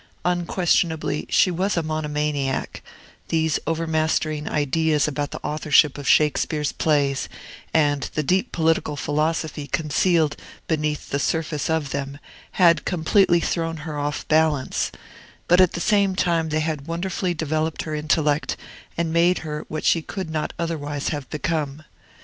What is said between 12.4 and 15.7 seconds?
had completely thrown her off her balance; but